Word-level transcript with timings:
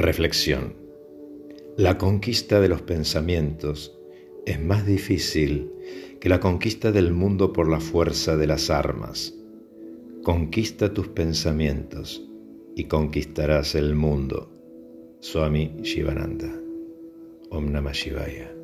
Reflexión. 0.00 0.74
La 1.76 1.98
conquista 1.98 2.60
de 2.60 2.68
los 2.68 2.82
pensamientos 2.82 3.98
es 4.46 4.62
más 4.62 4.86
difícil 4.86 5.72
que 6.20 6.28
la 6.28 6.38
conquista 6.38 6.92
del 6.92 7.12
mundo 7.12 7.52
por 7.52 7.68
la 7.68 7.80
fuerza 7.80 8.36
de 8.36 8.46
las 8.46 8.70
armas. 8.70 9.34
Conquista 10.22 10.94
tus 10.94 11.08
pensamientos 11.08 12.24
y 12.76 12.84
conquistarás 12.84 13.74
el 13.74 13.96
mundo. 13.96 14.52
Swami 15.18 15.72
Shivananda. 15.82 16.48
Om 17.50 17.72
Namah 17.72 17.92
Shivaya. 17.92 18.57